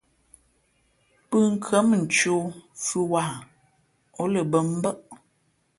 Pʉ̄nkhʉ̄ᾱ 1.29 1.79
mα 1.89 1.95
ncēh 2.03 2.35
o 2.39 2.41
fʉ̄ 2.83 3.03
wāha, 3.11 3.37
ǒ 4.21 4.23
lα 4.33 4.41
bᾱ 4.51 4.59
mbάʼ. 4.77 4.97